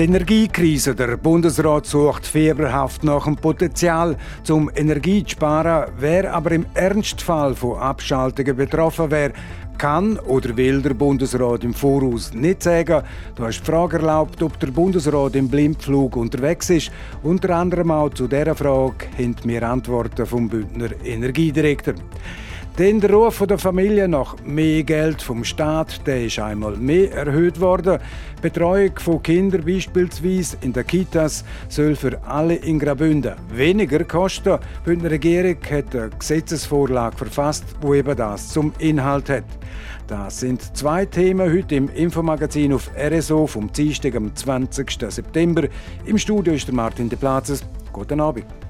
[0.00, 0.94] Die Energiekrise.
[0.94, 5.92] Der Bundesrat sucht fieberhaft nach dem Potenzial zum Energie zu sparen.
[5.98, 9.34] Wer aber im Ernstfall von Abschaltungen betroffen wäre,
[9.76, 13.02] kann oder will der Bundesrat im Voraus nicht sagen.
[13.34, 16.90] Du hast die Frage erlaubt, ob der Bundesrat im Blindflug unterwegs ist.
[17.22, 21.92] Unter anderem auch zu dieser Frage haben wir Antworten vom Bündner Energiedirektor.
[22.78, 27.60] Denn der Ruf der Familie nach mehr Geld vom Staat der ist einmal mehr erhöht
[27.60, 27.98] worden.
[28.38, 34.58] Die Betreuung von Kindern beispielsweise in den Kitas soll für alle in Graubünden weniger kosten.
[34.80, 39.44] Die Bündner Regierung hat eine Gesetzesvorlage verfasst, wo eben das zum Inhalt hat.
[40.06, 44.90] Das sind zwei Themen heute im Infomagazin auf RSO vom Dienstag am 20.
[45.08, 45.68] September.
[46.06, 47.62] Im Studio ist Martin de Platzes.
[47.92, 48.69] Guten Abend.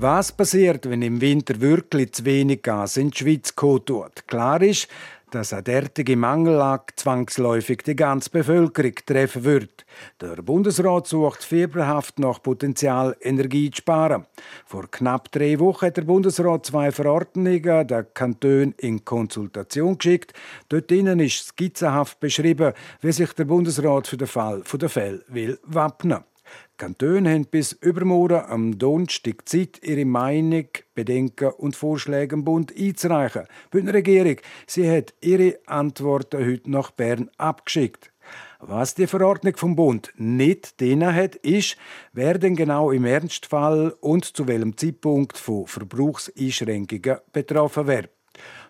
[0.00, 4.28] Was passiert, wenn im Winter wirklich zu wenig Gas in die Schweiz tut?
[4.28, 4.86] Klar ist,
[5.32, 9.84] dass eine derartige Mangellage zwangsläufig die ganze Bevölkerung treffen wird.
[10.20, 14.26] Der Bundesrat sucht fieberhaft nach Potenzial, Energie zu sparen.
[14.66, 20.32] Vor knapp drei Wochen hat der Bundesrat zwei Verordnungen der Kantone in Konsultation geschickt.
[20.68, 26.22] Dort ist skizzenhaft beschrieben, wie sich der Bundesrat für den Fall der Fälle will wappnen
[26.37, 26.37] die
[26.78, 33.48] Kantone haben bis übermorgen am Donnerstag Zeit, ihre Meinung, Bedenken und Vorschläge im Bund einzureichen.
[33.74, 38.12] Die Regierung sie hat ihre Antworten heute nach Bern abgeschickt.
[38.60, 41.76] Was die Verordnung vom Bund nicht drin hat, ist,
[42.12, 48.08] wer denn genau im Ernstfall und zu welchem Zeitpunkt von Verbrauchseinschränkungen betroffen wäre.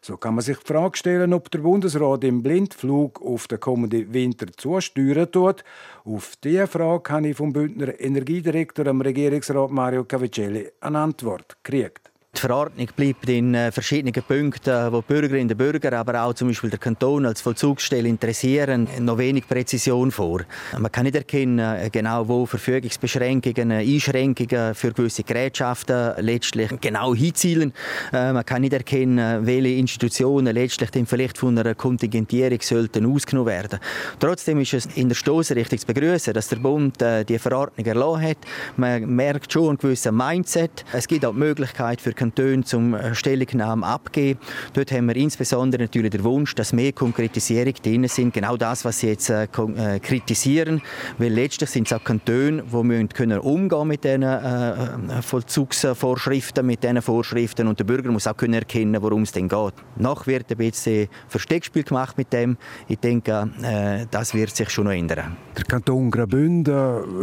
[0.00, 4.12] So kann man sich die Frage stellen, ob der Bundesrat im Blindflug auf den kommenden
[4.12, 5.64] Winter zusteuern tut.
[6.04, 12.10] Auf diese Frage habe ich vom Bündner Energiedirektor, dem Regierungsrat Mario Cavicelli, eine Antwort gekriegt.
[12.38, 16.46] Die Verordnung bleibt in äh, verschiedenen Punkten, wo die Bürgerinnen und Bürger, aber auch zum
[16.46, 20.42] Beispiel der Kanton als Vollzugsstelle interessieren, noch wenig Präzision vor.
[20.78, 27.12] Man kann nicht erkennen, äh, genau wo Verfügungsbeschränkungen, äh, Einschränkungen für gewisse Gerätschaften letztlich genau
[27.12, 27.72] hinzielen.
[28.12, 33.80] Man kann nicht erkennen, welche Institutionen letztlich dann vielleicht von einer Kontingentierung sollten ausgenommen werden.
[34.20, 38.38] Trotzdem ist es in der Stoßrichtung zu begrüßen, dass der Bund die Verordnung erlassen hat.
[38.76, 40.84] Man merkt schon ein gewisses Mindset.
[40.92, 44.38] Es gibt auch die Möglichkeit für Kantone zum äh, Stellungnahme abgeben.
[44.74, 48.34] Dort haben wir insbesondere natürlich den Wunsch, dass mehr Konkretisierung drin sind.
[48.34, 50.82] Genau das, was Sie jetzt äh, äh, kritisieren.
[51.18, 56.66] Weil letztlich sind es auch Kantone, die müssen können umgehen mit diesen äh, äh, Vollzugsvorschriften,
[56.66, 57.66] mit diesen Vorschriften.
[57.66, 59.74] Und der Bürger muss auch können erkennen, worum es denn geht.
[59.96, 62.56] Noch wird ein bisschen Versteckspiel gemacht mit dem.
[62.88, 65.36] Ich denke, äh, das wird sich schon noch ändern.
[65.56, 66.74] Der Kanton Graubünden,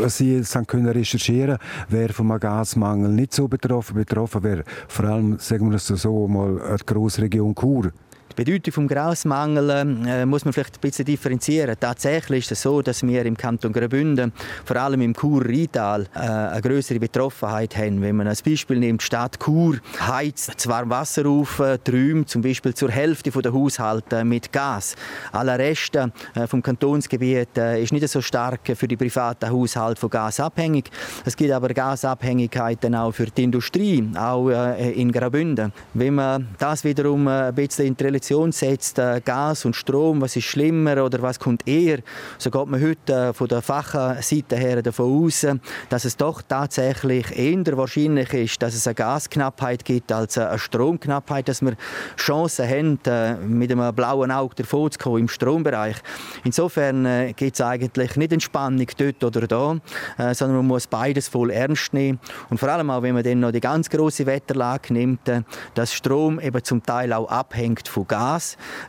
[0.01, 1.57] was Sie jetzt können recherchieren,
[1.89, 4.63] wer vom Gasmangel nicht so betroffen, betroffen wäre
[4.95, 7.91] vor allem, sagen wir es so, mal eine Grossregion Chur.
[8.37, 11.73] Die Bedeutung vom Grasmangel äh, muss man vielleicht ein bisschen differenzieren.
[11.79, 14.33] Tatsächlich ist es so, dass wir im Kanton Graubünden,
[14.65, 18.01] vor allem im Chur-Rheintal, äh, eine größere Betroffenheit haben.
[18.01, 22.41] Wenn man als Beispiel nimmt, die Stadt Chur heizt zwar Wasser auf, äh, Träume, zum
[22.41, 24.97] Beispiel zur Hälfte der Haushalte mit Gas.
[25.31, 26.09] Aller Rest äh,
[26.45, 30.91] vom Kantonsgebiet äh, ist nicht so stark für die privaten Haushalte von Gas abhängig.
[31.23, 35.71] Es gibt aber Gasabhängigkeiten auch für die Industrie, auch in Graubünden.
[35.93, 40.35] Wenn man das wiederum ein bisschen in die Relation setzt, äh, Gas und Strom, was
[40.35, 41.99] ist schlimmer oder was kommt eher,
[42.39, 45.45] so geht man heute äh, von der Fachseite her davon aus,
[45.89, 51.47] dass es doch tatsächlich eher wahrscheinlich ist, dass es eine Gasknappheit gibt als eine Stromknappheit,
[51.47, 51.75] dass wir
[52.17, 55.97] Chancen haben, äh, mit einem blauen Auge davon zu kommen im Strombereich.
[56.43, 59.77] Insofern äh, gibt es eigentlich nicht Entspannung dort oder da,
[60.17, 62.19] äh, sondern man muss beides voll ernst nehmen.
[62.49, 65.43] Und vor allem auch, wenn man dann noch die ganz große Wetterlage nimmt, äh,
[65.75, 68.14] dass Strom eben zum Teil auch abhängt von Gas.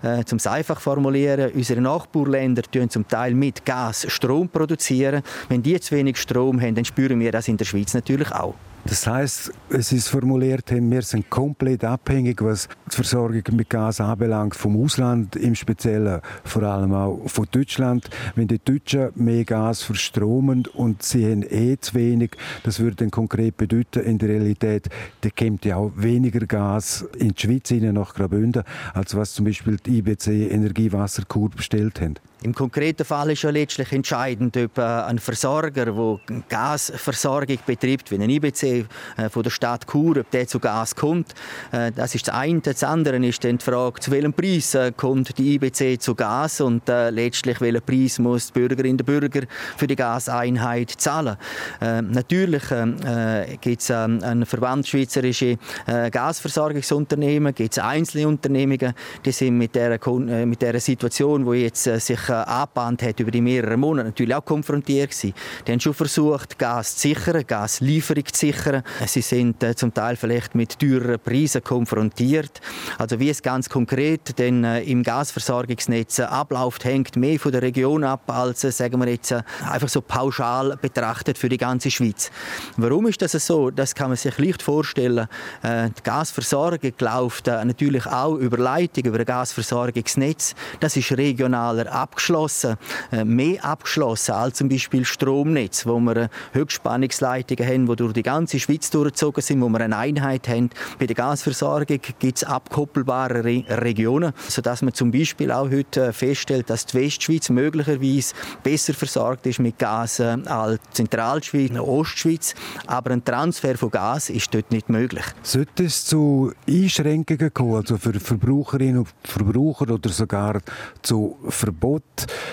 [0.02, 5.22] Äh, zum einfach formulieren, unsere Nachbarländer produzieren zum Teil mit Gas Strom produzieren.
[5.48, 8.54] Wenn die zu wenig Strom haben, dann spüren wir das in der Schweiz natürlich auch.
[8.88, 14.54] Das heißt, es ist formuliert, wir sind komplett abhängig, was die Versorgung mit Gas anbelangt,
[14.54, 18.08] vom Ausland, im Speziellen vor allem auch von Deutschland.
[18.36, 23.10] Wenn die Deutschen mehr Gas verstromen und sie haben eh zu wenig, das würde dann
[23.10, 24.88] konkret bedeuten, in der Realität,
[25.22, 28.62] da kommt ja auch weniger Gas in die Schweiz hinein nach Graubünden,
[28.94, 32.14] als was zum Beispiel die IBC Energiewasserkur bestellt haben.
[32.42, 38.16] Im konkreten Fall ist ja letztlich entscheidend, ob äh, ein Versorger, der Gasversorgung betreibt, wie
[38.16, 38.75] ein IBC
[39.16, 41.34] Äh, von der Stadt Chur, ob der zu Gas kommt.
[41.72, 42.60] Äh, das ist das eine.
[42.60, 46.60] Das andere ist dann die Frage, zu welchem Preis äh, kommt die IBC zu Gas
[46.60, 49.42] und letztlich welchen Preis muss die Bürgerin der Bürger
[49.76, 51.36] für die Gaseinheit zahlen.
[51.80, 58.92] Äh, natürlich äh, gibt es ähm, ein Verband schweizerische Gasversorgungsunternehmen, gibt es einzelne Unternehmungen,
[59.24, 59.98] die sind mit der,
[60.46, 65.10] mit der Situation, die jetzt sich angebahnt hat über die mehreren Monate, natürlich auch konfrontiert
[65.10, 65.34] gewesen.
[65.66, 68.65] Die haben schon versucht, Gas zu sichern, Gaslieferung zu sichern.
[69.06, 72.60] Sie sind äh, zum Teil vielleicht mit teureren Preisen konfrontiert.
[72.98, 78.04] Also wie es ganz konkret denn äh, im Gasversorgungsnetz abläuft, hängt mehr von der Region
[78.04, 82.30] ab, als sagen wir jetzt einfach so pauschal betrachtet für die ganze Schweiz.
[82.76, 83.70] Warum ist das so?
[83.70, 85.28] Das kann man sich leicht vorstellen.
[85.62, 90.54] Die Gasversorgung läuft natürlich auch über Leitung, über ein Gasversorgungsnetz.
[90.80, 92.76] Das ist regionaler abgeschlossen,
[93.24, 98.90] mehr abgeschlossen als zum Beispiel Stromnetz, wo wir Höchstspannungsleitungen haben, die durch die ganze Schweiz
[98.90, 100.70] durchgezogen sind, wo wir eine Einheit haben.
[100.98, 106.70] Bei der Gasversorgung gibt es abkoppelbare Re Regionen, sodass man zum Beispiel auch heute feststellt,
[106.70, 112.54] dass die Westschweiz möglicherweise besser versorgt ist mit Gas äh, als die Zentralschweiz, die Ostschweiz.
[112.86, 115.24] Aber ein Transfer von Gas ist dort nicht möglich.
[115.42, 120.60] Sollte es zu Einschränkungen kommen, also für Verbraucherinnen und Verbraucher oder sogar
[121.02, 122.02] zu Verbot?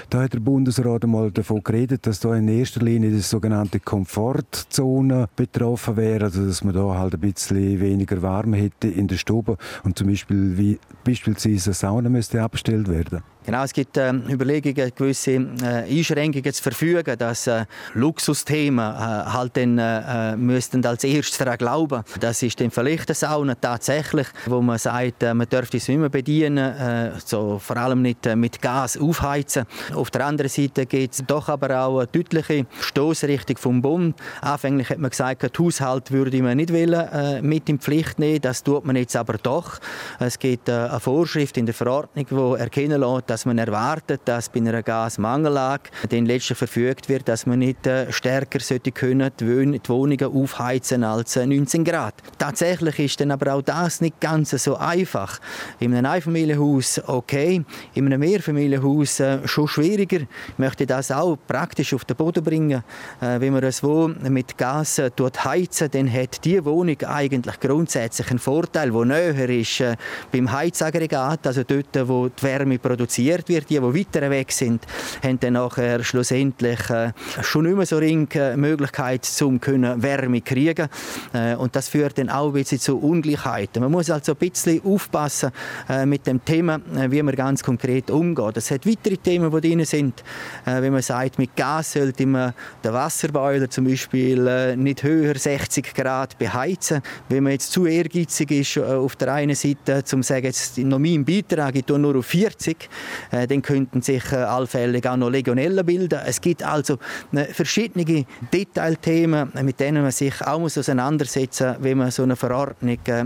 [0.09, 5.27] Da hat der Bundesrat einmal davon geredet, dass da in erster Linie die sogenannte Komfortzone
[5.35, 9.57] betroffen wäre, also dass man da halt ein bisschen weniger warm hätte in der Stube
[9.83, 13.23] und zum Beispiel wie beispielsweise eine Sauna müsste abgestellt werden.
[13.45, 19.57] Genau, es gibt äh, Überlegungen, gewisse äh, Einschränkungen zu verfügen, dass äh, Luxusthemen äh, halt
[19.57, 22.03] dann äh, müssten als erstes daran glauben.
[22.19, 25.97] Das ist dann vielleicht eine Sauna tatsächlich, wo man sagt, äh, man dürfte es nicht
[25.97, 29.65] mehr bedienen, äh, so vor allem nicht äh, mit Gas aufheizen.
[29.93, 34.15] Auf der anderen Seite gibt es doch aber auch eine deutliche Stoßrichtung vom Bund.
[34.41, 38.41] Anfänglich hat man gesagt, die Haushalt würde man nicht wollen, äh, mit in Pflicht nehmen.
[38.41, 39.79] Das tut man jetzt aber doch.
[40.19, 44.47] Es gibt äh, eine Vorschrift in der Verordnung, die erkennen lässt, dass man erwartet, dass
[44.47, 49.80] bei einer Gasmangellage dann letztlich verfügt wird, dass man nicht äh, stärker sollte können die
[49.88, 52.13] Wohnungen aufheizen als 19 äh, Grad.
[52.38, 55.39] Tatsächlich ist dann aber auch das nicht ganz so einfach.
[55.80, 57.65] In einem Einfamilienhaus okay,
[57.95, 60.19] in einem Mehrfamilienhaus äh, schon schwieriger.
[60.19, 62.83] Ich möchte das auch praktisch auf den Boden bringen.
[63.19, 65.01] Wenn man es wo mit Gas
[65.44, 69.83] heizen, dann hat die Wohnung eigentlich grundsätzlich einen Vorteil, der näher ist
[70.31, 73.69] beim Heizaggregat, also dort, wo die Wärme produziert produziert wird.
[73.69, 74.85] Die, die weiter weg sind,
[75.23, 77.11] haben dann nachher schlussendlich äh,
[77.41, 80.87] schon mehr so ring äh, Möglichkeit, zum können Wärme kriegen.
[81.33, 83.81] Äh, und das führt dann auch ein bisschen zu Ungleichheiten.
[83.81, 85.51] Man muss also ein bisschen aufpassen
[85.89, 86.79] äh, mit dem Thema,
[87.09, 88.57] wie man ganz konkret umgeht.
[88.57, 90.23] Es hat weitere Themen, die drin sind.
[90.65, 92.53] Wenn man sagt, mit Gas sollte man
[92.83, 97.01] den Wasserboiler zum Beispiel nicht höher 60 Grad beheizen.
[97.29, 101.25] Wenn man jetzt zu ehrgeizig ist auf der einen Seite, zum sagen, jetzt noch mein
[101.25, 102.89] Beitrag, ich nur auf 40,
[103.31, 106.19] äh, dann könnten sich äh, allfällig auch noch Legionellen bilden.
[106.25, 106.98] Es gibt also
[107.33, 112.98] äh, verschiedene Detailthemen, mit denen man sich auch auseinandersetzen muss, wenn man so eine Verordnung
[113.07, 113.24] äh.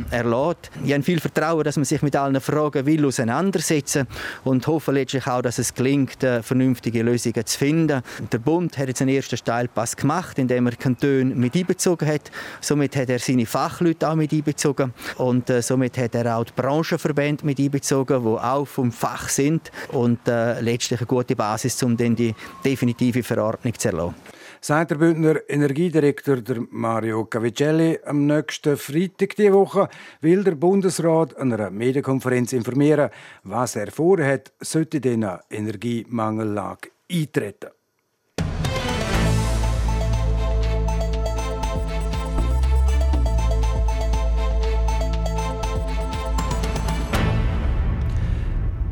[0.84, 4.08] Ich habe viel Vertrauen, dass man sich mit allen Fragen will auseinandersetzen
[4.44, 8.02] und hoffe letztlich auch, dass es gelingt, vernünftige Lösungen zu finden.
[8.32, 12.32] Der Bund hat jetzt einen ersten Steilpass gemacht, indem er Kantone mit einbezogen hat.
[12.62, 17.46] Somit hat er seine Fachleute auch mit einbezogen und somit hat er auch die Branchenverbände
[17.46, 22.16] mit einbezogen, die auch vom Fach sind und äh, letztlich eine gute Basis, um dann
[22.16, 24.16] die definitive Verordnung zu erlassen.
[24.60, 29.88] Sagt der Bündner Energiedirektor der Mario Cavicelli am nächsten Freitag diese Woche
[30.22, 33.12] will der Bundesrat an einer Medienkonferenz informieren,
[33.44, 37.77] was er vorhat, sollte diese Energiemangellage eintreten.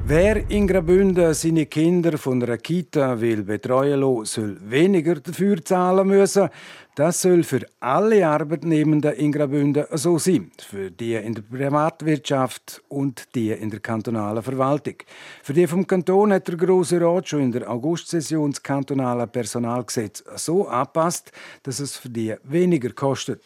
[0.08, 6.08] Wer in Graubünden seine Kinder von einer Kita will betreuen lassen, soll weniger dafür zahlen
[6.08, 6.50] müssen.
[6.94, 10.52] Das soll für alle Arbeitnehmenden in Graubünden so sein.
[10.60, 14.98] Für die in der Privatwirtschaft und die in der kantonalen Verwaltung.
[15.42, 20.24] Für die vom Kanton hat der Grosse Rat schon in der Augustsession das kantonale Personalgesetz
[20.36, 21.32] so angepasst,
[21.64, 23.42] dass es für die weniger kostet.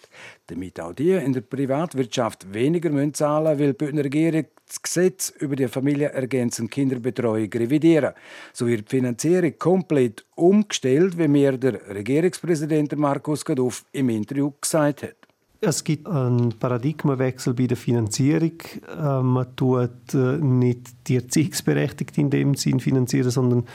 [0.50, 5.29] Damit auch die in der Privatwirtschaft weniger zahlen müssen, will die Bündner Regierung das Gesetz
[5.39, 8.13] über die familienergänzende Kinderbetreuung revidieren.
[8.53, 15.03] So wird die Finanzierung komplett umgestellt, wie mir der Regierungspräsident Markus Gaduff im Interview gesagt
[15.03, 15.15] hat.
[15.62, 18.53] Es gibt einen Paradigmenwechsel bei der Finanzierung.
[18.98, 23.65] Äh, man tut äh, nicht die Erziehungsberechtigten in dem Sinn finanzieren, sondern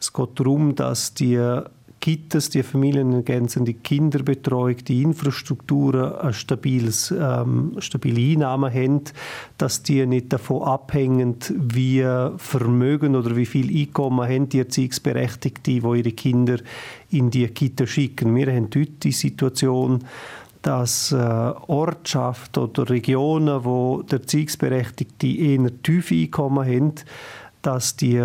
[0.00, 1.60] es geht darum, dass die
[2.04, 9.00] Kitas, die familienergänzende Kinderbetreuung, die Infrastrukturen ein stabiles, ähm, stabile Einnahmen haben,
[9.56, 12.02] dass die nicht davon abhängen, wie
[12.36, 16.58] Vermögen oder wie viel Einkommen haben die Erziehungsberechtigten, die ihre Kinder
[17.08, 18.36] in die Kita schicken.
[18.36, 20.04] Wir haben heute die Situation,
[20.60, 26.92] dass äh, Ortschaften oder Regionen, wo der Erziehungsberechtigte eher tiefe Einkommen haben,
[27.66, 28.22] dass die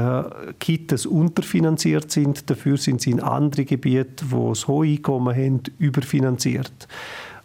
[0.60, 2.50] Kitas unterfinanziert sind.
[2.50, 6.88] Dafür sind sie in anderen Gebieten, wo es hohe Einkommen haben, überfinanziert.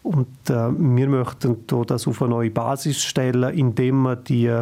[0.02, 4.54] Und äh, wir möchten das auf eine neue Basis stellen, indem man die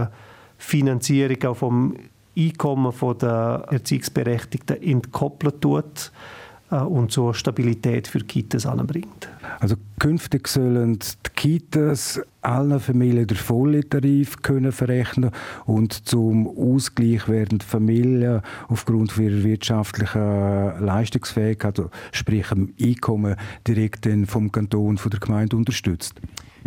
[0.57, 1.97] Finanzierung auch vom
[2.39, 6.42] Einkommen der Erziehungsberechtigten entkoppelt tut äh,
[6.81, 9.29] und so Stabilität für Kitas anbringt.
[9.61, 15.31] Also künftig sollen die Kitas allen Familien den vollen Tarif können verrechnen
[15.65, 23.37] und zum Ausgleich werden die Familien aufgrund ihrer wirtschaftlichen Leistungsfähigkeit, also sprich dem Einkommen,
[23.67, 26.21] direkt vom Kanton, von der Gemeinde unterstützt.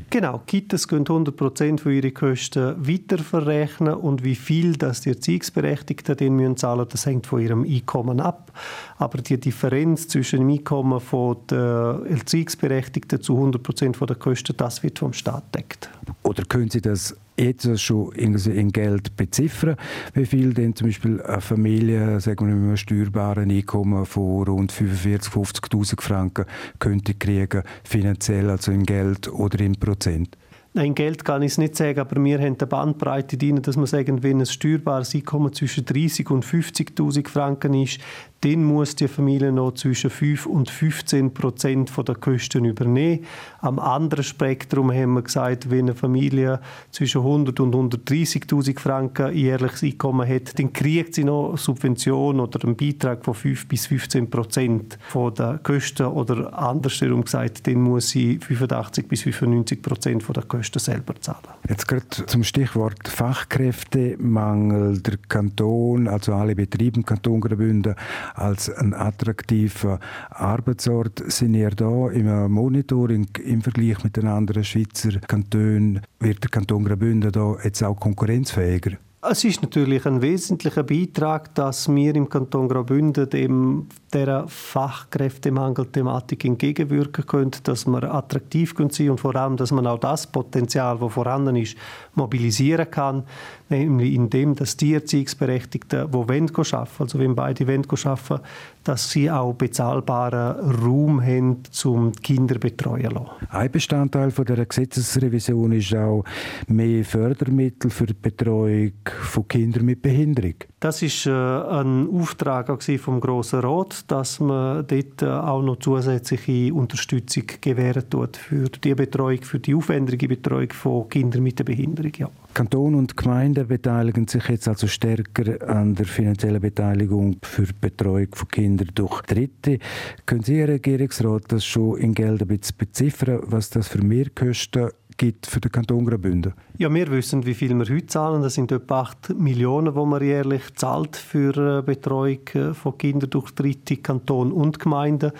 [0.09, 6.35] Genau, Kitas können 100% von ihren Kosten weiterverrechnen und wie viel das die Erziehungsberechtigten denen
[6.35, 8.51] müssen zahlen, das hängt von ihrem Einkommen ab.
[8.98, 15.00] Aber die Differenz zwischen dem Einkommen von der Erziehungsberechtigten zu 100% der Kosten, das wird
[15.00, 15.90] vom Staat deckt.
[16.24, 19.75] Oder können Sie das jetzt schon in Geld beziffern,
[20.14, 24.72] wie viel denn zum Beispiel eine Familie, sagen wir mit einem steuerbaren Einkommen von rund
[24.72, 26.46] 45.000, 50.000 Franken
[26.80, 30.38] könnte kriegen, finanziell, also in Geld oder in Prozent?
[30.77, 33.86] Nein, Geld kann ich es nicht sagen, aber wir haben eine Bandbreite drin, dass man
[33.86, 38.01] sagen, wenn ein steuerbares Einkommen zwischen 30 und 50.000 Franken ist,
[38.41, 43.25] dann muss die Familie noch zwischen 5 und 15 Prozent der Kosten übernehmen.
[43.62, 46.60] Am anderen Spektrum haben wir gesagt, wenn eine Familie
[46.91, 52.75] zwischen 100 und 130.000 Franken jährliches Einkommen hat, dann kriegt sie noch Subvention oder einen
[52.75, 59.08] Beitrag von 5 bis 15 Prozent der Kosten oder andersherum gesagt, dann muss sie 85
[59.08, 61.39] bis 95 Prozent der Kosten selber zahlen.
[61.69, 65.00] Jetzt gerade zum Stichwort Fachkräftemangel.
[65.00, 67.95] Der Kanton, also alle Betriebe im Kanton Graubünden,
[68.34, 71.24] als ein attraktiver Arbeitsort.
[71.31, 76.01] Sind ihr da im Monitoring im Vergleich mit den anderen Schweizer Kantonen?
[76.19, 78.98] Wird der Kanton Graubünden da jetzt auch konkurrenzfähiger?
[79.27, 87.25] Es ist natürlich ein wesentlicher Beitrag, dass wir im Kanton Graubünden dem der Fachkräftemangelthematik entgegenwirken
[87.25, 91.13] können, dass wir attraktiv sein können und vor allem, dass man auch das Potenzial, das
[91.13, 91.75] vorhanden ist,
[92.13, 93.24] mobilisieren kann,
[93.67, 98.39] nämlich indem, dass die Erziehungsberechtigten, die wollen arbeiten, also wenn beide wollen arbeiten,
[98.86, 103.29] dass sie auch bezahlbaren Raum haben, um Kinder betreuen zu lassen.
[103.50, 106.24] Ein Bestandteil von der Gesetzesrevision ist auch
[106.67, 110.55] mehr Fördermittel für die Betreuung von Kindern mit Behinderung.
[110.82, 116.74] Das ist äh, ein Auftrag vom Grossen Rat, dass man dort äh, auch noch zusätzliche
[116.74, 122.12] Unterstützung gewähren tut für die Betreuung, für die aufwendige Betreuung von Kindern mit der Behinderung.
[122.17, 122.29] Ja.
[122.53, 128.27] Kanton und Gemeinden beteiligen sich jetzt also stärker an der finanziellen Beteiligung für die Betreuung
[128.34, 129.79] von Kindern durch Dritte.
[130.25, 134.89] Können Sie, Herr Regierungsrat, das schon in Geld ein bisschen beziffern, was das für Mehrkosten
[135.17, 136.53] gibt für den Kanton Graubünden?
[136.77, 138.41] Ja, wir wissen, wie viel wir heute zahlen.
[138.41, 143.29] Das sind etwa 8 Millionen, die man jährlich zahlt für äh, Betreuung äh, von Kindern
[143.29, 145.31] durch Dritte, Kanton und Gemeinden.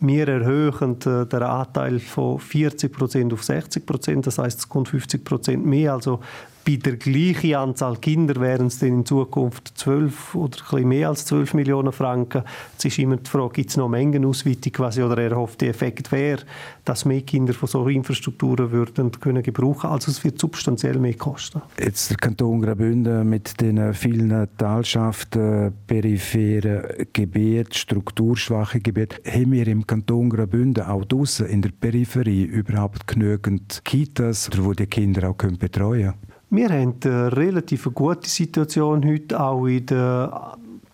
[0.00, 4.26] Wir erhöhen äh, den Anteil von 40 Prozent auf 60 Prozent.
[4.26, 5.94] Das heißt, es kommt 50 Prozent mehr.
[5.94, 6.20] Also
[6.64, 11.26] bei der gleichen Anzahl Kinder wären es dann in Zukunft 12 oder ein mehr als
[11.26, 12.42] 12 Millionen Franken.
[12.78, 16.42] Es ist immer die Frage, gibt es noch Mengenausweitung quasi oder der Effekt wäre,
[16.84, 19.90] dass mehr Kinder von solchen Infrastrukturen würden können gebrauchen.
[19.90, 21.60] Also es wird substanziell mehr kosten.
[21.78, 29.86] Jetzt der Kanton Graubünden mit den vielen Talschaften, peripheren Gebieten, strukturschwachen Gebieten, haben wir im
[29.86, 36.12] Kanton Graubünden auch draußen in der Peripherie überhaupt genügend Kitas, wo die Kinder auch betreuen
[36.12, 36.33] können?
[36.54, 40.28] Wir haben eine relativ gute Situation heute, auch in den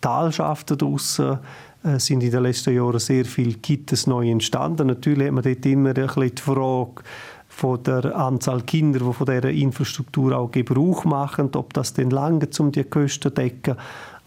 [0.01, 1.37] Talschaften draussen
[1.83, 4.87] äh, sind in den letzten Jahren sehr viele Kitas neu entstanden.
[4.87, 7.03] Natürlich hat man dort immer ein bisschen die Frage,
[7.47, 12.47] von der Anzahl Kinder, die von dieser Infrastruktur auch Gebrauch machen, ob das denn lange
[12.57, 13.75] um die Kosten zu decken.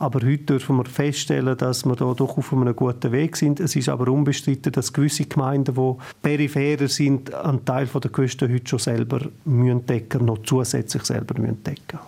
[0.05, 3.59] Aber heute dürfen wir feststellen, dass wir da doch auf einem guten Weg sind.
[3.59, 8.69] Es ist aber unbestritten, dass gewisse Gemeinden, die peripherer sind, einen Teil der Kosten heute
[8.69, 12.01] schon selber müssen decken, noch zusätzlich selber müssen decken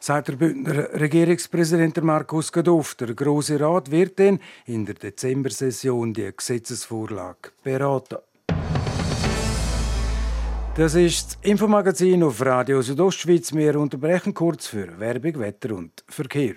[0.00, 2.96] sagt der Bündner Regierungspräsident Markus Gaduff.
[2.96, 8.16] Der Grosse Rat wird dann in der Dezember-Session die Gesetzesvorlage beraten.
[10.74, 13.54] Das ist das Infomagazin auf Radio Südostschweiz.
[13.54, 16.54] Wir unterbrechen kurz für Werbung, Wetter und Verkehr.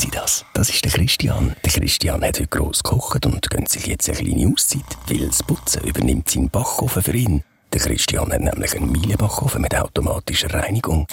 [0.00, 0.46] Sie das?
[0.54, 1.54] Das ist der Christian.
[1.62, 5.42] Der Christian hat heute gross gekocht und gönnt sich jetzt eine kleine Auszeit, weil das
[5.42, 7.44] Putzen übernimmt seinen Backofen für ihn.
[7.70, 11.06] Der Christian hat nämlich einen Miele-Backofen mit automatischer Reinigung.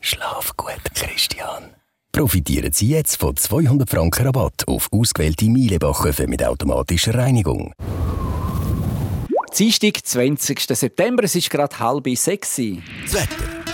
[0.00, 1.64] Schlaf gut, Christian.
[2.12, 7.74] Profitieren Sie jetzt von 200 Franken Rabatt auf ausgewählte Miele-Backöfen mit automatischer Reinigung.
[9.58, 10.60] Dienstag, 20.
[10.60, 12.56] September, es ist gerade halb sechs.
[12.56, 13.73] Das Wetter.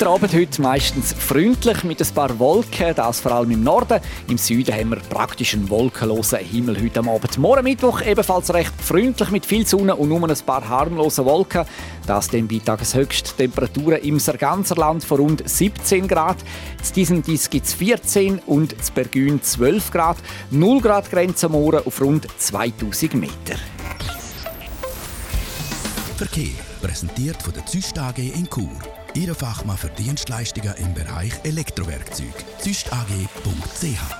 [0.00, 4.00] der Abend heute meistens freundlich mit ein paar Wolken, das vor allem im Norden.
[4.28, 7.38] Im Süden haben wir praktisch einen wolkenlosen Himmel heute am Abend.
[7.38, 11.64] Morgen Mittwoch ebenfalls recht freundlich mit viel Sonne und nur ein paar harmlose Wolken.
[12.06, 16.38] Das dann bei Tageshöchsttemperaturen im ganzen Land von rund 17 Grad.
[16.86, 20.16] In diesem Dies gibt es 14 und in Bergün 12 Grad.
[20.50, 23.56] 0 Grad Grenze am Morgen auf rund 2000 Meter.
[26.16, 28.95] Verkehr präsentiert von der Züst AG in Chur.
[29.16, 32.34] Ihre Fachmann für Dienstleistungen im Bereich Elektrowerkzeug.
[32.58, 34.16] züstag.ch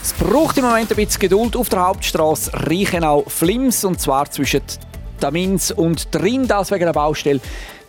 [0.00, 4.62] es braucht im Moment ein bisschen Geduld auf der Hauptstraße Reichenau-Flims und zwar zwischen
[5.18, 7.40] Tamins und Drin, das wegen der Baustelle.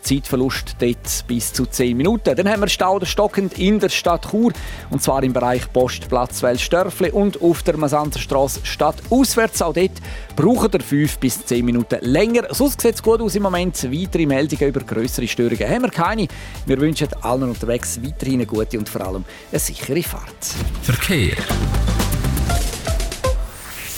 [0.02, 2.36] Zeitverlust dort bis zu 10 Minuten.
[2.36, 4.54] Dann haben wir Stau stockend in der Stadt Chur
[4.90, 9.62] und zwar im Bereich Postplatz Welsdörfli und auf der Masanzerstraße Stadt auswärts.
[9.62, 9.92] Auch dort
[10.36, 12.54] brauchen wir 5 bis 10 Minuten länger.
[12.54, 13.84] Sonst sieht es gut aus im Moment.
[13.92, 16.28] Weitere Meldungen über größere Störungen haben wir keine.
[16.66, 20.56] Wir wünschen allen unterwegs weiterhin eine gute und vor allem eine sichere Fahrt.
[20.82, 21.38] Verkehr.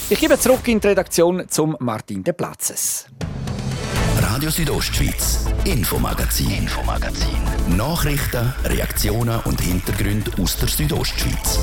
[0.09, 3.05] Ich gebe zurück in die Redaktion zum Martin de Platzes.
[4.17, 7.37] Radio Südostschweiz, Infomagazin, Infomagazin.
[7.75, 11.59] Nachrichten, Reaktionen und Hintergründe aus der Südostschweiz.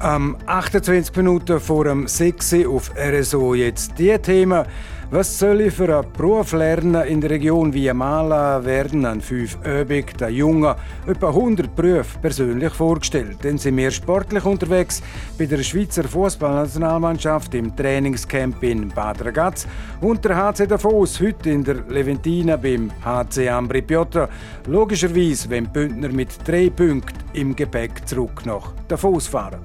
[0.00, 4.64] Am 28 Minuten vor dem 6 auf RSO jetzt die Themen.
[5.12, 10.16] Was soll ich für einen Beruf lernen in der Region Viamala werden an fünf Übungen
[10.20, 10.72] der Jungen
[11.04, 13.38] etwa 100 Berufe persönlich vorgestellt.
[13.42, 15.02] Dann sind wir sportlich unterwegs
[15.36, 19.66] bei der Schweizer Fußballnationalmannschaft im Trainingscamp in Bad Ragaz
[20.00, 24.28] und der HC Davos heute in der Leventina beim HC Ambri Piotra.
[24.68, 29.58] Logischerweise, wenn Bündner mit drei Punkten im Gepäck zurück nach Davos fahren.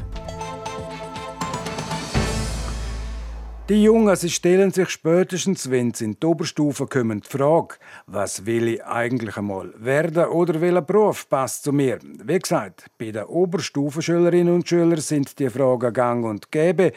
[3.68, 8.46] Die Jungen sie stellen sich spätestens, wenn sie in die Oberstufe kommen, die Frage, was
[8.46, 11.98] will ich eigentlich einmal werden oder welcher Beruf passt zu mir?
[12.04, 16.92] Wie gesagt, bei den Oberstufenschülerinnen und Schülern sind die Fragen gang und gäbe.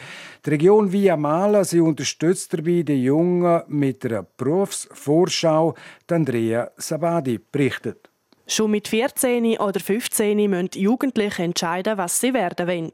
[0.44, 5.74] Die Region Via Mala sie unterstützt dabei die Jungen mit einer Berufsvorschau.
[6.10, 8.10] Die Andrea Sabadi berichtet.
[8.46, 12.92] Schon mit 14 oder 15 müssen Jugendliche entscheiden, was sie werden wollen.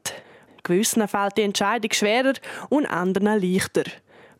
[0.65, 2.33] Gewissen fällt die Entscheidung schwerer
[2.69, 3.83] und anderen leichter.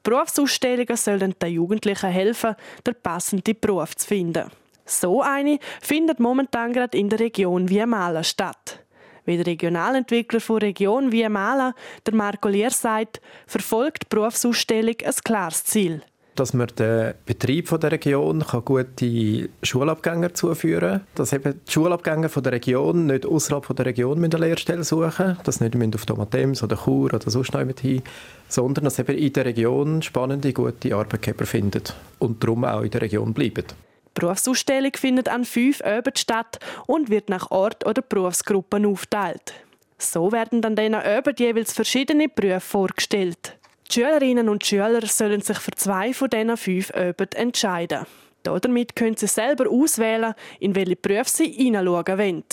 [0.03, 4.51] Berufsausstellungen sollen den Jugendlichen helfen, den passenden Beruf zu finden.
[4.85, 8.79] So eine findet momentan gerade in der Region Viamala statt.
[9.25, 11.73] Wie der Regionalentwickler von Region Viamala,
[12.05, 16.03] der Marco Lier sagt, verfolgt die Berufsausstellung ein klares Ziel–
[16.35, 21.07] dass man den Betrieb der Region gute Schulabgänger zuführen kann.
[21.15, 25.95] Dass eben die Schulabgänger der Region nicht außerhalb der Region eine Lehrstelle suchen dass nicht
[25.95, 28.03] auf Tomatems oder Chur oder sonst jemand hin,
[28.47, 31.83] sondern dass eben in der Region spannende, gute Arbeitgeber finden
[32.19, 33.65] und darum auch in der Region bleiben.
[33.67, 39.53] Die Berufsausstellung findet an fünf Öben statt und wird nach Ort oder Berufsgruppen aufgeteilt.
[39.97, 43.57] So werden dann diesen Öben jeweils verschiedene Berufe vorgestellt.
[43.89, 48.05] Die Schülerinnen und Schüler sollen sich für zwei von diesen fünf Öben entscheiden.
[48.43, 52.43] Damit können sie selber auswählen, in welche Berufe sie hineinschauen wollen.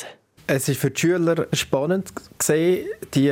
[0.47, 3.31] Es ist für die Schüler spannend zu sehen, die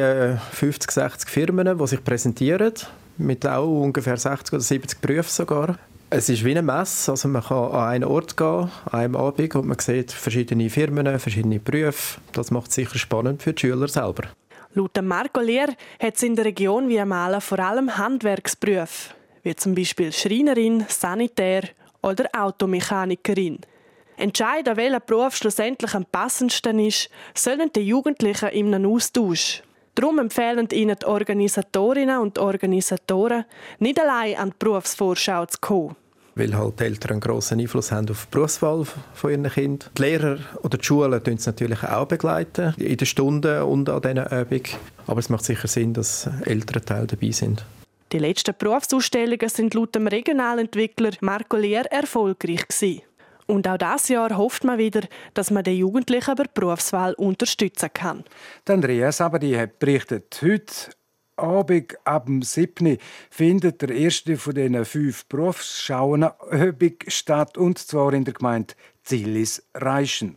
[0.53, 2.73] 50, 60 Firmen, die sich präsentieren,
[3.19, 5.79] mit auch ungefähr 60 oder 70 Berufen sogar.
[6.09, 9.55] Es ist wie eine Messe, also man kann an einen Ort gehen, an einem Abend,
[9.55, 12.21] und man sieht verschiedene Firmen, verschiedene Berufe.
[12.33, 14.25] Das macht es sicher spannend für die Schüler selber.
[14.73, 20.13] Laut Marco Lehr hat es in der Region Viamala vor allem Handwerksberufe, wie zum Beispiel
[20.13, 21.65] Schreinerin, Sanitär
[22.03, 23.59] oder Automechanikerin.
[24.17, 29.65] Entscheiden, welcher Beruf schlussendlich am passendsten ist, sollen die Jugendlichen in einem Austausch.
[29.97, 33.47] Darum empfehlen ihnen die Organisatorinnen und Organisatoren,
[33.81, 35.97] nicht allein an die Berufsvorschau zu kommen
[36.35, 39.91] weil halt die Eltern einen grossen Einfluss haben auf die Berufswahl von ihren Kindern.
[39.97, 44.03] Die Lehrer oder die Schulen begleiten es natürlich auch begleiten, in den Stunden und an
[44.03, 44.63] diesen Übungen.
[45.07, 47.65] Aber es macht sicher Sinn, dass ältere Teile dabei sind.
[48.13, 53.03] Die letzten Berufsausstellungen sind laut dem Regionalentwickler Marco Lehr erfolgreich gewesen.
[53.47, 55.03] Und auch dieses Jahr hofft man wieder,
[55.35, 58.25] dass man den Jugendlichen bei der Berufswahl unterstützen kann.
[58.67, 60.73] Die Andreas Abadi hat berichtet, heute
[61.41, 62.99] Abend ab dem 7.
[63.31, 66.27] findet der erste von diesen fünf Berufsschauen
[67.09, 68.75] statt, und zwar in der Gemeinde
[69.05, 70.37] Zillis-Reichen.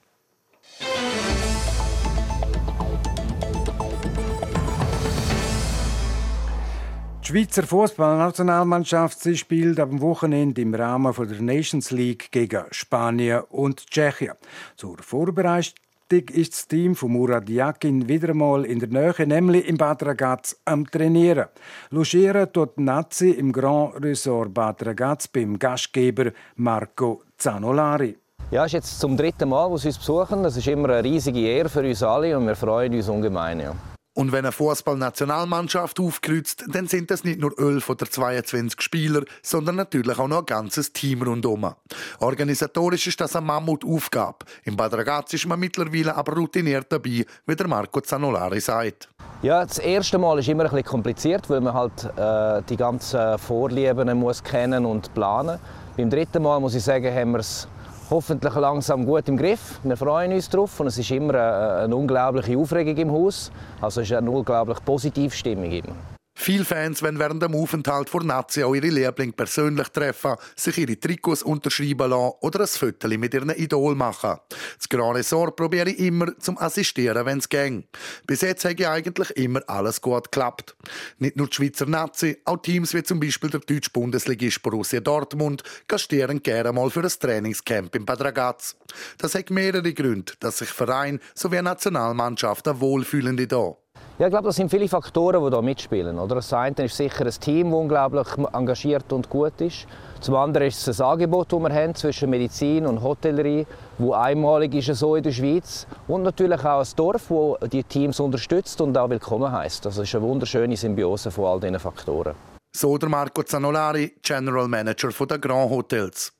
[7.21, 14.35] Die Schweizer Fußballnationalmannschaft spielt am Wochenende im Rahmen der Nations League gegen Spanien und Tschechien.
[14.75, 15.73] Zur Vorbereitung
[16.17, 20.55] ist das Team von Murat Yakin wieder einmal in der Nähe, nämlich im Bad Ragaz,
[20.65, 21.47] am Trainieren.
[21.89, 28.17] Logieren tut Nazi im Grand Resort Bad Ragaz beim Gastgeber Marco Zanolari.
[28.51, 30.43] Ja, es ist jetzt zum dritten Mal, wo Sie uns besuchen.
[30.43, 33.59] Das ist immer eine riesige Ehre für uns alle und wir freuen uns ungemein.
[33.59, 33.73] Ja.
[34.15, 39.75] Und wenn eine Fußballnationalmannschaft aufkreuzt, dann sind das nicht nur 11 oder 22 Spieler, sondern
[39.75, 41.73] natürlich auch noch ein ganzes Team rundum.
[42.19, 44.45] Organisatorisch ist das eine Mammutaufgabe.
[44.65, 49.09] Im Bad Ragaz ist man mittlerweile aber routiniert dabei, wie der Marco Zanolari sagt.
[49.41, 53.37] Ja, das erste Mal ist immer ein bisschen kompliziert, weil man halt äh, die ganzen
[53.39, 55.59] Vorlieben muss kennen und planen.
[55.97, 57.67] Beim dritten Mal muss ich sagen, haben wir es
[58.13, 59.79] hoffentlich langsam gut im Griff.
[59.83, 63.51] Wir freuen uns darauf und es ist immer eine, eine unglaubliche Aufregung im Haus.
[63.81, 65.95] Also es ist eine unglaublich positive Stimmung immer.
[66.35, 70.99] Viele Fans wollen während dem Aufenthalt vor Nazi auch ihre Lieblinge persönlich treffen, sich ihre
[70.99, 74.39] Trikots unterschreiben lassen oder ein Foto mit ihren Idol machen.
[74.77, 77.85] Das Grand Resort probiere ich immer zum Assistieren, wenn es geht.
[78.25, 80.75] Bis jetzt habe eigentlich immer alles gut geklappt.
[81.19, 85.63] Nicht nur die Schweizer Nazi, auch Teams wie zum Beispiel der deutsche Bundesligist Borussia Dortmund
[85.87, 88.75] gastieren gerne mal für ein Trainingscamp in Bad Ragaz.
[89.17, 93.77] Das hat mehrere Gründe, dass sich Verein sowie Nationalmannschaften wohlfühlen da.
[94.23, 96.17] Ja, ich glaube, das sind viele Faktoren, die hier mitspielen.
[96.17, 96.35] Oder?
[96.35, 99.85] Das eine ist sicher ein Team, das unglaublich engagiert und gut ist.
[100.21, 103.65] Zum anderen ist es ein Angebot, das wir haben zwischen Medizin und Hotellerie,
[103.97, 105.87] das einmalig ist so in der Schweiz.
[106.07, 107.27] Und natürlich auch ein Dorf,
[107.59, 109.83] das die Teams unterstützt und auch willkommen heißt.
[109.85, 112.33] Das ist eine wunderschöne Symbiose von all diesen Faktoren.
[112.75, 116.33] So der Marco Zanolari, General Manager der Grand Hotels.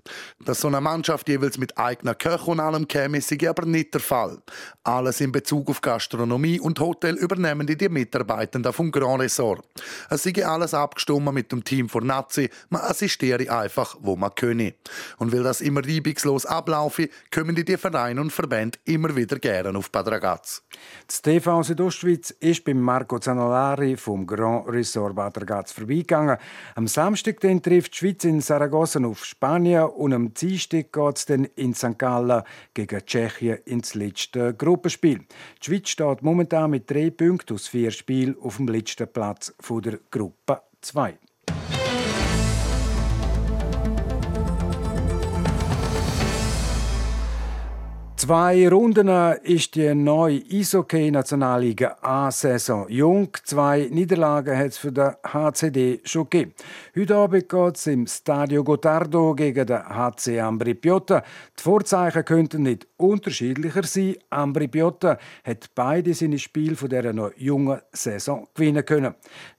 [0.43, 4.01] Dass so eine Mannschaft jeweils mit eigener Köche und allem käme, ist aber nicht der
[4.01, 4.39] Fall.
[4.83, 9.63] Alles in Bezug auf Gastronomie und Hotel übernehmen die, die Mitarbeitenden vom Grand Resort.
[10.09, 14.73] Es sei alles abgestimmt mit dem Team von Nazi, man assistiere einfach, wo man könne.
[15.19, 19.77] Und weil das immer reibungslos ablaufe, kommen die, die Vereine und Verbände immer wieder gerne
[19.77, 20.63] auf Bad Ragaz.
[21.05, 26.22] Das TV Südostschweiz ist beim Marco Zanolari vom Grand Resort Bad Ragaz vorbeigegangen.
[26.75, 31.25] Am Samstag den trifft die Schweiz in Saragossa auf Spanien und am Dienstag geht es
[31.25, 31.97] dann in St.
[31.97, 35.19] Gallen gegen Tschechien ins letzte Gruppenspiel.
[35.19, 39.99] Die Schweiz steht momentan mit drei Punkten aus vier Spielen auf dem letzten Platz der
[40.11, 41.17] Gruppe 2.
[48.23, 49.09] Zwei Runden
[49.43, 53.27] ist die neue Eishockey-Nationalliga A-Saison jung.
[53.43, 56.53] Zwei Niederlagen hat es für den HCD schon gegeben.
[56.95, 61.21] Heute Abend geht es im Stadio Gottardo gegen den HC Ambri Piotta.
[61.59, 64.15] Die Vorzeichen könnten nicht unterschiedlicher sein.
[64.29, 69.15] Ambri Piotta hat beide seine Spiele von dieser noch jungen Saison gewinnen können.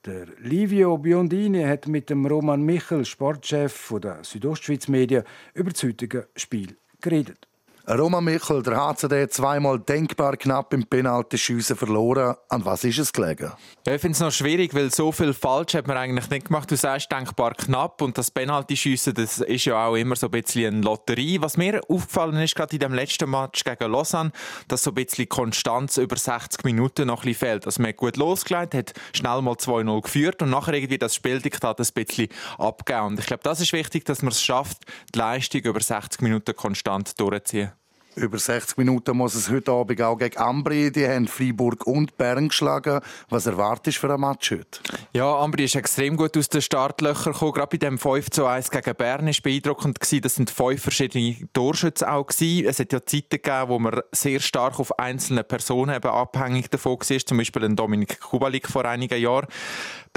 [0.07, 5.23] Der Livio Biondini hat mit dem Roman Michel, Sportchef der Südostschweiz Medien,
[5.53, 7.47] über das heutige Spiel geredet.
[7.87, 12.35] Roma Michel, der HCD, zweimal denkbar knapp im Penaltyschiessen verloren.
[12.49, 13.51] An was ist es gelegen?
[13.85, 16.71] Ja, ich finde es noch schwierig, weil so viel falsch hat man eigentlich nicht gemacht.
[16.71, 20.73] Du sagst denkbar knapp und das Penaltyschiessen, das ist ja auch immer so ein bisschen
[20.73, 21.39] eine Lotterie.
[21.41, 24.31] Was mir aufgefallen ist, gerade in dem letzten Match gegen Lausanne,
[24.67, 27.67] dass so ein bisschen Konstanz über 60 Minuten noch ein bisschen fehlt.
[27.67, 31.79] Also man hat gut losgelegt, hat schnell mal 2-0 geführt und nachher irgendwie das Spieldiktat
[31.79, 33.05] ein bisschen abgegeben.
[33.05, 34.79] Und ich glaube, das ist wichtig, dass man es schafft,
[35.13, 37.74] die Leistung über 60 Minuten konstant durchzuziehen.
[38.15, 40.89] Über 60 Minuten muss es heute Abend auch gegen Ambri.
[40.89, 43.01] Die haben Freiburg und Bern geschlagen.
[43.29, 44.79] Was erwartest du für ein Match heute?
[45.11, 47.51] Ja, Ambri ist extrem gut aus den Startlöchern gekommen.
[47.51, 49.97] Gerade bei dem 5 zu 1 gegen Bern war beeindruckend.
[50.23, 52.25] Das sind fünf verschiedene Torschütze auch.
[52.25, 52.67] Gewesen.
[52.67, 56.97] Es hat ja Zeiten gegeben, wo man sehr stark auf einzelne Personen eben abhängig davon
[56.97, 57.19] war.
[57.19, 59.47] Zum Beispiel ein Dominik Kubalik vor einigen Jahren.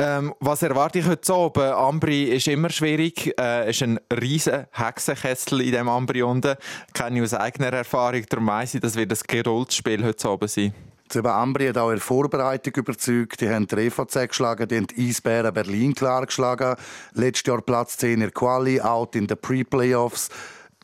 [0.00, 1.72] Ähm, was erwarte ich heute oben?
[1.72, 3.34] Ambri ist immer schwierig.
[3.36, 6.54] Es äh, ist ein riesen Hexenkessel in diesem Ambri unten.
[6.94, 8.24] Kenne ich aus eigener Erfahrung.
[8.28, 10.72] Darum weiss ich, das wird ein Geduldsspiel heute oben sein.
[11.08, 13.40] Das Ambri hat auch der Vorbereitung überzeugt.
[13.40, 16.76] Die haben die EVZ geschlagen, die haben die Eisbären Berlin klar geschlagen.
[17.14, 20.28] Letztes Jahr Platz 10 in der Quali, out in den Pre-Playoffs.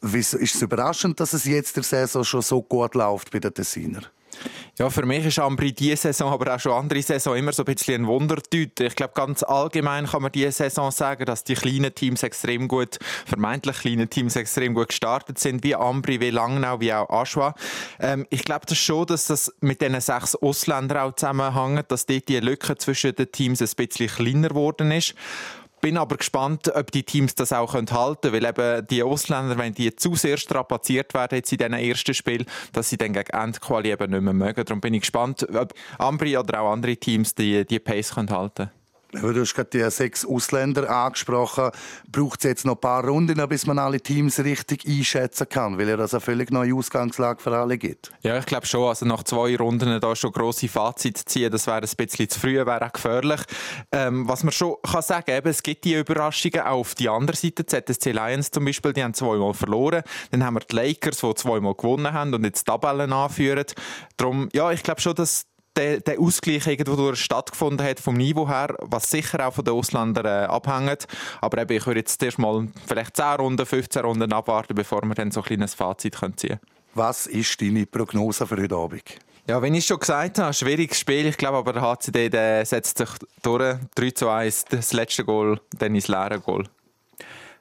[0.02, 4.02] Ist es überraschend, dass es jetzt der Saison schon so gut läuft bei den Tessiner?
[4.76, 7.72] Ja, für mich ist Ambri diese Saison, aber auch schon andere Saison immer so ein
[7.72, 8.86] bisschen ein Wundertüte.
[8.86, 12.98] Ich glaube, ganz allgemein kann man diese Saison sagen, dass die kleinen Teams extrem gut,
[13.24, 17.54] vermeintlich kleinen Teams extrem gut gestartet sind, wie Ambri, wie Langnau, wie auch Aschwa.
[18.00, 22.28] Ähm, ich glaube das schon, dass das mit diesen sechs Ausländern auch zusammenhängt, dass dort
[22.28, 25.14] die Lücke zwischen den Teams ein bisschen kleiner geworden ist
[25.84, 29.74] bin aber gespannt, ob die Teams das auch halten können, weil eben die Ausländer, wenn
[29.74, 33.92] die zu sehr strapaziert werden jetzt in diesen ersten Spiel, dass sie dann gegen Endquali
[33.92, 34.64] eben nicht mehr mögen.
[34.64, 38.54] Darum bin ich gespannt, ob Ambri oder auch andere Teams die, die Pace können halten
[38.54, 38.83] können.
[39.20, 41.70] Du hast gerade die sechs Ausländer angesprochen.
[42.10, 45.88] Braucht es jetzt noch ein paar Runden, bis man alle Teams richtig einschätzen kann, weil
[45.88, 48.12] ja das eine völlig neue Ausgangslage für alle gibt?
[48.22, 48.88] Ja, ich glaube schon.
[48.88, 52.54] Also nach zwei Runden da schon grosse Fazit ziehen, das wäre ein bisschen zu früh,
[52.54, 53.40] wäre auch gefährlich.
[53.92, 57.36] Ähm, was man schon kann sagen, eben, es gibt die Überraschungen auch auf die andere
[57.36, 57.64] Seite.
[57.64, 60.02] ZSC Lions zum Beispiel, die haben zweimal verloren.
[60.30, 63.66] Dann haben wir die Lakers, die zweimal gewonnen haben und jetzt Tabellen anführen.
[64.16, 68.74] Darum, ja, ich glaube schon, dass der, der Ausgleich irgendwo stattgefunden hat vom Niveau her,
[68.80, 71.06] was sicher auch von den Ausländern äh, abhängt.
[71.40, 75.14] Aber eben, ich würde jetzt erst mal vielleicht 10 Runden, 15 Runden abwarten, bevor wir
[75.14, 76.74] dann so ein kleines Fazit können ziehen können.
[76.94, 79.02] Was ist deine Prognose für heute Abend?
[79.46, 81.26] Ja, wenn ich schon gesagt habe, schwieriges Spiel.
[81.26, 83.10] Ich glaube aber, der HCD der setzt sich
[83.42, 83.76] durch.
[83.94, 86.64] 3 zu 1, das letzte Goal, dann ins leere Goal.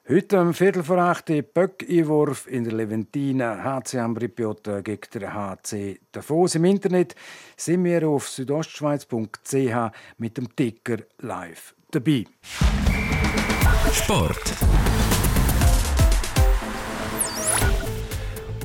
[0.06, 6.56] Heute am Viertel vor acht Böck-Einwurf in der Leventina HC Ambripiotta gegen den HC Davos.
[6.56, 7.14] Im Internet
[7.56, 12.26] sind wir auf südostschweiz.ch mit dem Ticker live dabei.
[13.94, 14.52] Sport.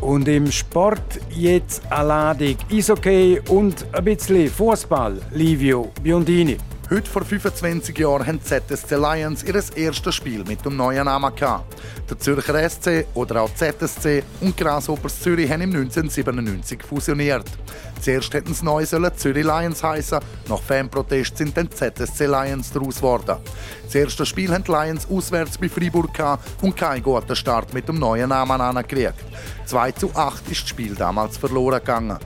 [0.02, 5.21] Und im Sport jetzt eine Ladung Eishockey und ein bisschen Fußball.
[5.32, 6.58] Livio Biondini.
[6.91, 11.80] Heute vor 25 Jahren haben ZSC Lions ihr erstes Spiel mit dem neuen Namen gehabt.
[12.10, 17.45] Der Zürcher SC oder auch ZSC und Grasshoppers Zürich haben im 1997 fusioniert.
[18.01, 22.97] Zuerst hätten es neu sollen Zürich Lions heißen, nach Fanprotest sind dann ZSC Lions daraus
[22.97, 23.38] geworden.
[23.83, 27.99] Das erste Spiel haben die Lions auswärts bei Freiburg und keinen guten Start mit dem
[27.99, 29.15] neuen Namen angekriegt.
[29.65, 32.17] 2 zu 8 ist das Spiel damals verloren gegangen.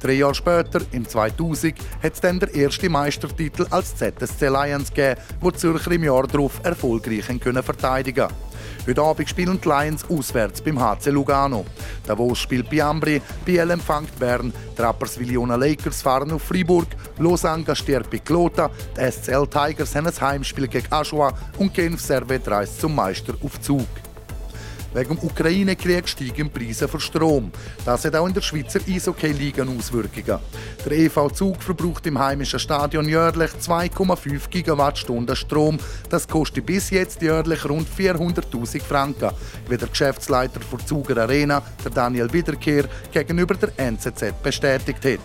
[0.00, 5.20] Drei Jahre später, im 2000, hat es dann der erste Meistertitel als ZSC Lions gegeben,
[5.40, 8.28] wo die Zürcher im Jahr darauf erfolgreich verteidigen
[8.84, 11.64] Heute Abend spielen die Lions auswärts beim HC Lugano.
[12.04, 18.70] Davos spielt Biambri, Biel empfängt Bern, Rapperswil Lakers fahren auf Freiburg, Lausanne gastiert bei Clota,
[18.96, 23.60] die SCL Tigers haben ein Heimspiel gegen Aschua und Genf Servet reist zum Meister auf
[23.60, 23.86] Zug.
[24.94, 27.50] Wegen dem Ukraine-Krieg steigen Preise für Strom.
[27.84, 30.38] Das hat auch in der Schweizer Eishockey-Liga Auswirkungen.
[30.84, 35.78] Der EV Zug verbraucht im heimischen Stadion jährlich 2,5 Gigawattstunden Strom.
[36.10, 39.30] Das kostet bis jetzt jährlich rund 400.000 Franken,
[39.68, 45.20] wie der Geschäftsleiter der Zuger Arena, der Daniel Wiederkehr, gegenüber der NZZ bestätigt hat.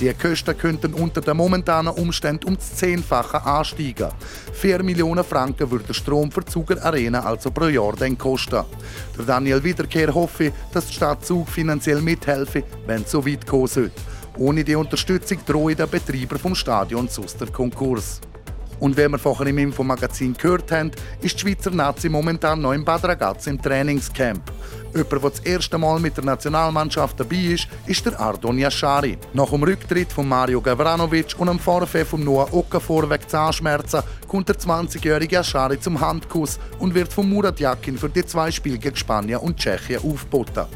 [0.00, 4.08] Die Kosten könnten unter den momentanen Umständen um das Zehnfache ansteigen.
[4.54, 8.64] 4 Millionen Franken würde der Strom für Zuger Arena also pro Jahr dann kosten.
[9.18, 13.66] Der Daniel Wiederkehr hoffe, dass die Stadt Zug finanziell mithelfe, wenn es so weit kommen
[13.66, 14.00] sollte.
[14.38, 18.22] Ohne die Unterstützung drohe der Betreiber vom Stadion sonst Konkurs.
[18.78, 22.82] Und wie wir vorhin im Infomagazin gehört haben, ist die Schweizer Nazi momentan noch in
[22.82, 24.40] Bad Ragaz im Trainingscamp.
[24.92, 29.16] Jemand, der das erste Mal mit der Nationalmannschaft dabei ist, ist der Ardon Yashari.
[29.32, 34.48] Nach dem Rücktritt von Mario Gavranovic und dem Vorfall von Noah Okafor wegen Zahnschmerzen kommt
[34.48, 38.96] der 20-jährige Yashari zum Handkuss und wird von Murat Yakin für die zwei Spiele gegen
[38.96, 40.66] Spanien und Tschechien aufgeboten.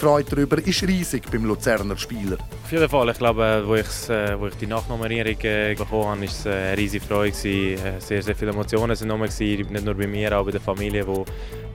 [0.00, 2.38] Freude darüber ist riesig beim Luzerner Spieler.
[2.64, 3.10] Auf jeden Fall.
[3.10, 6.78] Ich glaube, wo, äh, wo ich die Nachnominierung äh, bekommen habe, war es äh, eine
[6.78, 7.36] riesige Freude.
[7.36, 11.06] Äh, sehr, sehr viele Emotionen waren noch, nicht nur bei mir, auch bei der Familie,
[11.06, 11.26] wo,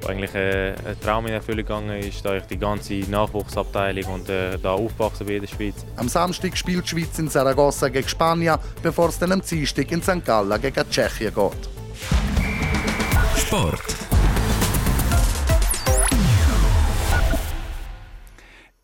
[0.01, 4.27] wo eigentlich äh, ein Traum in Erfüllung gegangen ist, da ich die ganze Nachwuchsabteilung und
[4.27, 5.85] äh, da aufgewachsen bin in der Schweiz.
[5.97, 10.01] Am Samstag spielt die Schweiz in Saragossa gegen Spanien, bevor es dann am Dienstag in
[10.01, 10.25] St.
[10.25, 11.69] Gallen gegen Tschechien geht.
[13.37, 14.04] Sport.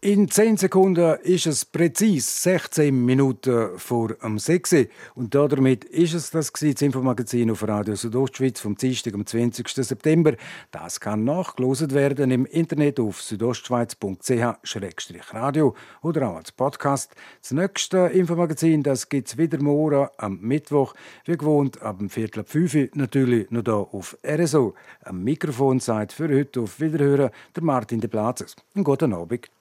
[0.03, 4.87] In 10 Sekunden ist es präzis 16 Minuten vor dem 6.
[5.13, 9.69] Und damit ist es das, das Infomagazin auf Radio Südostschweiz vom Dienstag, am 20.
[9.69, 10.33] September.
[10.71, 17.13] Das kann nachgelost werden im Internet auf südostschweiz.ch-radio oder auch als Podcast.
[17.39, 22.49] Das nächste Infomagazin gibt es wieder morgen am Mittwoch, wie gewohnt ab dem Viertel ab
[22.49, 24.73] 5 natürlich noch hier auf RSO.
[25.03, 28.55] Am Mikrofon sagt für heute auf Wiederhören der Martin de Plazes.
[28.73, 29.60] Einen guten Abend.